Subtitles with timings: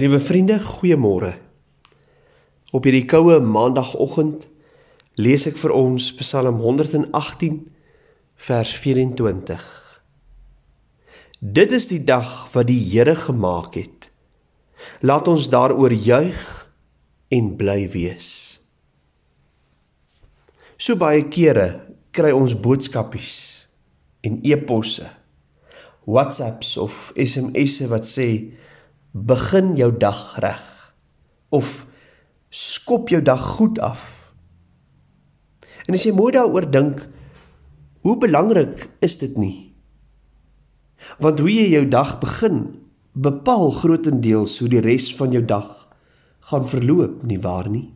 [0.00, 1.34] Liewe vriende, goeiemôre.
[2.72, 4.46] Op hierdie koue maandagooggend
[5.20, 7.58] lees ek vir ons Psalm 118
[8.46, 9.66] vers 24.
[11.58, 14.08] Dit is die dag wat die Here gemaak het.
[15.04, 16.48] Laat ons daaroor juig
[17.28, 18.30] en bly wees.
[20.80, 21.68] So baie kere
[22.16, 23.34] kry ons boodskapies
[24.24, 25.12] en e-posse,
[26.08, 28.30] WhatsApps of SMS'e wat sê
[29.12, 30.94] begin jou dag reg
[31.50, 31.86] of
[32.50, 34.32] skop jou dag goed af.
[35.86, 37.02] En as jy mooi daaroor dink,
[38.06, 39.70] hoe belangrik is dit nie?
[41.18, 42.62] Want hoe jy jou dag begin,
[43.12, 45.88] bepaal grootendeels hoe die res van jou dag
[46.50, 47.88] gaan verloop, nie waar nie?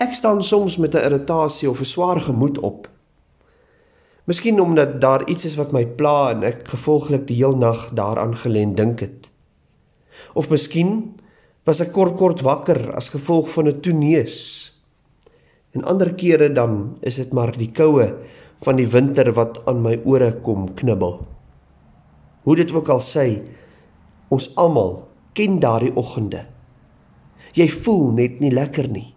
[0.00, 2.88] Ek staan soms met 'n irritasie of 'n swaar gemoed op
[4.28, 8.36] Miskien omdat daar iets is wat my pla en ek gevolglik die heel nag daaraan
[8.36, 9.30] gelend dink het.
[10.36, 11.16] Of miskien
[11.64, 14.38] was ek kort kort wakker as gevolg van 'n toeneus.
[15.72, 18.14] En ander kere dan is dit maar die koue
[18.60, 21.26] van die winter wat aan my ore kom knibbel.
[22.42, 23.42] Hoe dit ook al sê,
[24.28, 26.46] ons almal ken daardie oggende.
[27.52, 29.14] Jy voel net nie lekker nie.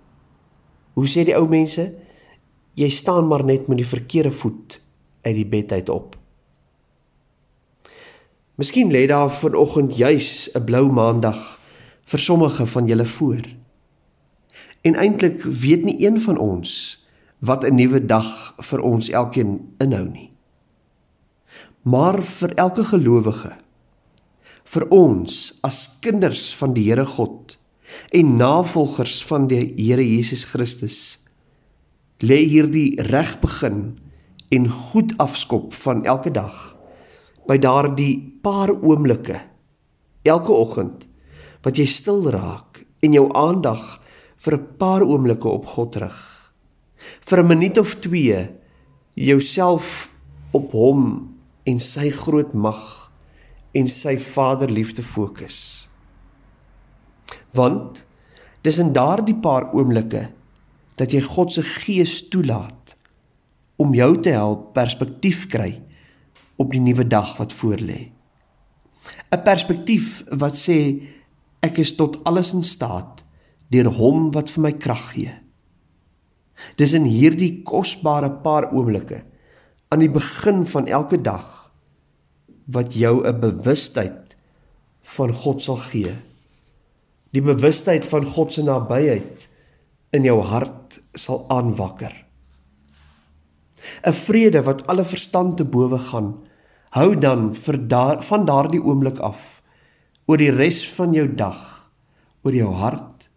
[0.94, 1.94] Hoe sê die ou mense?
[2.74, 4.83] Jy staan maar net met die verkeerde voet
[5.24, 6.16] uit die bed uit op.
[8.56, 11.60] Miskien lê daar vanoggend juis 'n blou maandag
[12.06, 13.42] vir sommige van julle voor.
[14.82, 17.00] En eintlik weet nie een van ons
[17.40, 20.32] wat 'n nuwe dag vir ons elkeen inhou nie.
[21.82, 23.64] Maar vir elke gelowige
[24.64, 27.58] vir ons as kinders van die Here God
[28.12, 31.20] en navolgers van die Here Jesus Christus
[32.24, 34.00] lê hierdie reg begin
[34.54, 36.58] en goed afskop van elke dag
[37.50, 38.14] by daardie
[38.46, 39.40] paar oomblikke
[40.30, 41.08] elke oggend
[41.66, 43.84] wat jy stil raak en jou aandag
[44.46, 46.20] vir 'n paar oomblikke op God rig.
[47.22, 48.50] Vir 'n minuut of 2
[49.14, 50.10] jouself
[50.52, 53.12] op hom en sy groot mag
[53.74, 55.84] en sy vaderliefde fokus
[57.54, 58.06] want
[58.66, 60.28] dis in daardie paar oomblikke
[60.98, 62.93] dat jy God se gees toelaat
[63.84, 65.76] om jou te help perspektief kry
[66.62, 68.12] op die nuwe dag wat voorlê.
[69.32, 70.80] 'n Perspektief wat sê
[71.62, 73.24] ek is tot alles in staat
[73.72, 75.32] deur hom wat vir my krag gee.
[76.78, 79.24] Dis in hierdie kosbare paar oomblikke
[79.92, 81.72] aan die begin van elke dag
[82.66, 84.36] wat jou 'n bewustheid
[85.18, 86.14] van God sal gee.
[87.34, 89.50] Die bewustheid van God se nabyheid
[90.12, 92.14] in jou hart sal aanwakker.
[94.04, 96.40] 'n vrede wat alle verstand te bowe gaan.
[96.90, 99.62] Hou dan vir daar van daardie oomblik af
[100.26, 101.92] oor die res van jou dag,
[102.44, 103.30] oor jou hart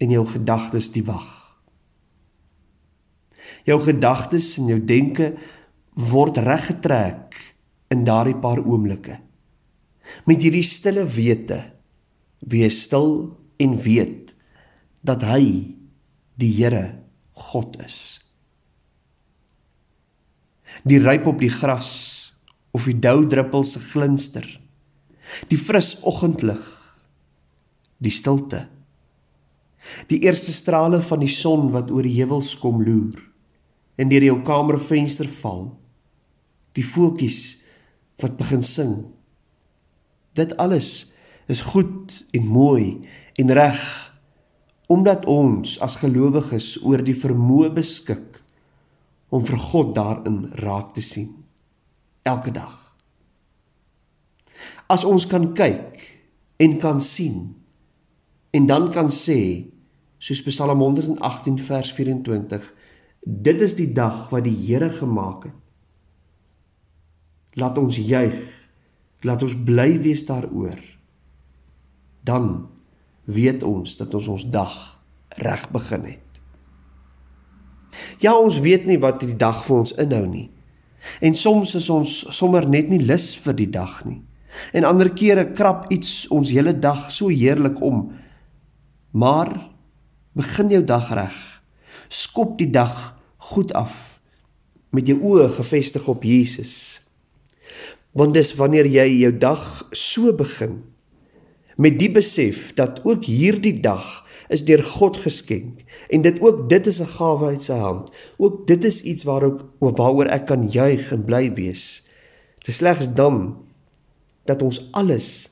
[0.00, 1.28] en jou gedagtes die wag.
[3.64, 5.36] Jou gedagtes en jou denke
[5.94, 7.36] word reggetrek
[7.90, 9.18] in daardie paar oomblikke.
[10.26, 11.62] Met hierdie stille wete,
[12.38, 14.34] wees stil en weet
[15.02, 15.74] dat hy
[16.38, 17.02] die Here
[17.34, 18.27] God is
[20.84, 21.90] die ryp op die gras
[22.76, 24.46] of die doudruppels se glinster.
[25.50, 26.62] Die fris oggendlig.
[27.98, 28.66] Die stilte.
[30.10, 33.24] Die eerste strale van die son wat oor die heuwels kom loer
[33.98, 35.72] en deur jou kamervenster val.
[36.78, 37.58] Die voeltjies
[38.22, 38.92] wat begin sing.
[40.38, 41.08] Dit alles
[41.50, 43.00] is goed en mooi
[43.40, 43.82] en reg
[44.88, 48.37] omdat ons as gelowiges oor die vermoë beskik
[49.28, 51.34] om vir God daarin raak te sien
[52.28, 52.74] elke dag.
[54.88, 56.00] As ons kan kyk
[56.58, 57.54] en kan sien
[58.50, 59.68] en dan kan sê
[60.18, 62.72] soos Psalm 118 vers 24
[63.22, 65.56] dit is die dag wat die Here gemaak het.
[67.58, 68.38] Laat ons juig.
[69.26, 70.78] Laat ons bly wees daaroor.
[72.22, 72.68] Dan
[73.26, 74.76] weet ons dat ons ons dag
[75.42, 76.27] reg begin het.
[78.22, 80.48] Ja, ons weet nie wat die dag vir ons inhou nie.
[81.24, 84.20] En soms is ons sommer net nie lus vir die dag nie.
[84.72, 88.08] En ander kere krap iets ons hele dag so heerlik om.
[89.10, 89.52] Maar
[90.38, 91.36] begin jou dag reg.
[92.08, 93.14] Skop die dag
[93.52, 93.94] goed af
[94.90, 97.00] met jou oë gefestig op Jesus.
[98.16, 99.62] Want dis wanneer jy jou dag
[99.92, 100.80] so begin
[101.78, 106.86] met die besef dat ook hierdie dag is deur God geskenk en dit ook dit
[106.86, 108.10] is 'n gawe uit sy hand.
[108.36, 112.02] Ook dit is iets waarop waaroor ek kan juig en bly wees.
[112.66, 113.56] Dis slegs dan
[114.44, 115.50] dat ons alles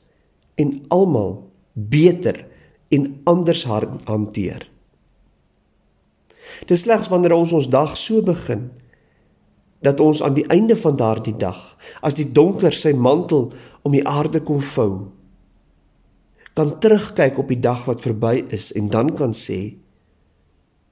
[0.54, 2.46] en almal beter
[2.88, 3.64] en anders
[4.04, 4.68] hanteer.
[6.66, 8.70] Dit slegs wanneer ons ons dag so begin
[9.80, 13.52] dat ons aan die einde van daardie dag as die donker sy mantel
[13.82, 15.12] om die aarde kom vou
[16.56, 19.76] kan terugkyk op die dag wat verby is en dan kan sê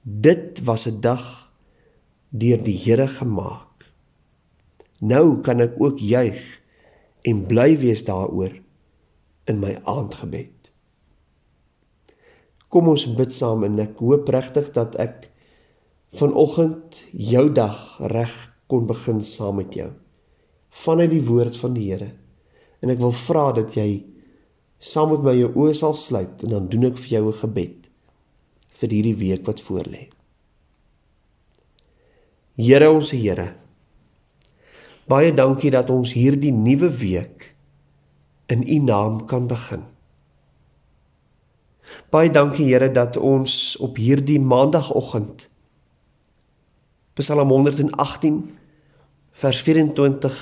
[0.05, 1.49] dit was 'n dag
[2.29, 3.85] deur die Here gemaak.
[5.01, 6.61] Nou kan ek ook juig
[7.23, 8.53] en bly wees daaroor
[9.45, 10.71] in my aandgebed.
[12.69, 15.31] Kom ons bid saam en ek hoop regtig dat ek
[16.13, 18.33] vanoggend jou dag reg
[18.67, 19.91] kon begin saam met jou
[20.69, 22.11] vanuit die woord van die Here.
[22.81, 24.14] En ek wil vra dat jy
[24.85, 27.89] saam met my jou oë sal sluit en dan doen ek vir jou 'n gebed
[28.75, 30.09] vir hierdie week wat voorlê.
[32.55, 33.55] Here ons Here.
[35.07, 37.55] Baie dankie dat ons hierdie nuwe week
[38.47, 39.83] in U naam kan begin.
[42.11, 45.49] Baie dankie Here dat ons op hierdie maandagooggend
[47.15, 48.57] Psalm 118
[49.31, 50.39] vers 24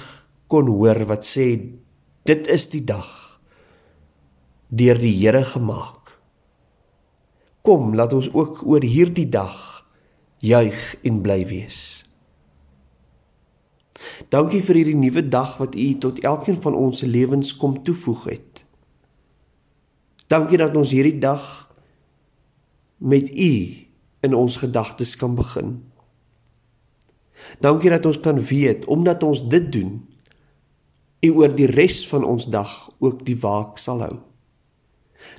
[0.48, 1.48] kon hoor wat sê
[2.26, 3.23] dit is die dag
[4.74, 6.16] deur die Here gemaak.
[7.62, 9.86] Kom, laat ons ook oor hierdie dag
[10.44, 12.04] juig en bly wees.
[14.34, 18.26] Dankie vir hierdie nuwe dag wat U tot elkeen van ons se lewens kom toevoeg
[18.32, 18.64] het.
[20.28, 21.46] Dankie dat ons hierdie dag
[22.98, 23.54] met U
[24.24, 25.78] in ons gedagtes kan begin.
[27.64, 30.02] Dankie dat ons kan weet omdat ons dit doen,
[31.24, 34.33] U oor die res van ons dag ook die waak sal hou.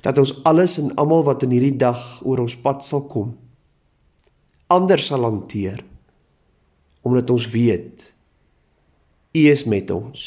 [0.05, 3.33] Dat ons alles en almal wat in hierdie dag oor ons pad sal kom,
[4.67, 5.83] anders sal hanteer
[7.05, 8.15] omdat ons weet
[9.35, 10.21] U is met ons.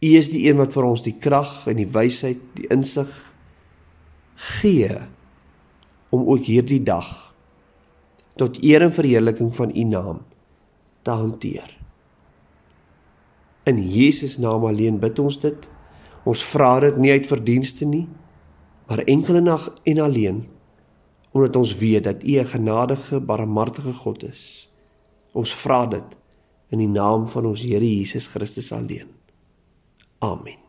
[0.00, 3.10] U is die een wat vir ons die krag en die wysheid, die insig
[4.36, 4.92] gee
[6.12, 7.10] om ook hierdie dag
[8.40, 10.20] tot eer en verheerliking van u naam
[11.04, 11.68] te hanteer.
[13.68, 15.68] In Jesus naam alleen bid ons dit.
[16.26, 18.06] Ons vra dit nie uit verdienste nie,
[18.86, 20.44] maar enkel en alleen
[21.36, 24.70] omdat ons weet dat U 'n genadige, barmhartige God is.
[25.32, 26.16] Ons vra dit
[26.68, 29.08] in die naam van ons Here Jesus Christus alleen.
[30.18, 30.65] Amen.